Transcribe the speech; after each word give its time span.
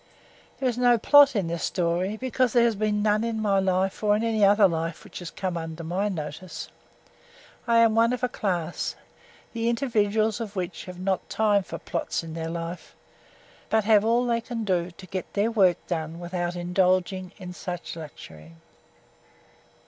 There 0.59 0.67
is 0.67 0.79
no 0.79 0.97
plot 0.97 1.35
in 1.35 1.45
this 1.45 1.63
story, 1.63 2.17
because 2.17 2.53
there 2.53 2.63
has 2.63 2.73
been 2.75 3.03
none 3.03 3.23
in 3.23 3.39
my 3.39 3.59
life 3.59 4.01
or 4.01 4.15
in 4.15 4.23
any 4.23 4.43
other 4.43 4.67
life 4.67 5.03
which 5.03 5.19
has 5.19 5.29
come 5.29 5.55
under 5.55 5.83
my 5.83 6.09
notice. 6.09 6.69
I 7.67 7.77
am 7.81 7.93
one 7.93 8.11
of 8.11 8.23
a 8.23 8.27
class, 8.27 8.95
the 9.53 9.69
individuals 9.69 10.41
of 10.41 10.55
which 10.55 10.85
have 10.85 10.99
not 10.99 11.29
time 11.29 11.61
for 11.61 11.77
plots 11.77 12.23
in 12.23 12.33
their 12.33 12.49
life, 12.49 12.95
but 13.69 13.83
have 13.83 14.03
all 14.03 14.25
they 14.25 14.41
can 14.41 14.63
do 14.65 14.89
to 14.89 15.05
get 15.05 15.31
their 15.33 15.51
work 15.51 15.77
done 15.85 16.19
without 16.19 16.55
indulging 16.55 17.33
in 17.37 17.53
such 17.53 17.95
a 17.95 17.99
luxury. 17.99 18.53